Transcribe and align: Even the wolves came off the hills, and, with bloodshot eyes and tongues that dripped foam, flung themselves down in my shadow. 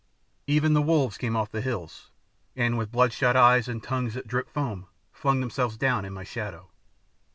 Even 0.47 0.73
the 0.73 0.81
wolves 0.81 1.15
came 1.19 1.35
off 1.35 1.51
the 1.51 1.61
hills, 1.61 2.09
and, 2.55 2.75
with 2.75 2.91
bloodshot 2.91 3.35
eyes 3.35 3.67
and 3.67 3.83
tongues 3.83 4.15
that 4.15 4.25
dripped 4.27 4.49
foam, 4.49 4.87
flung 5.11 5.41
themselves 5.41 5.77
down 5.77 6.05
in 6.05 6.11
my 6.13 6.23
shadow. 6.23 6.71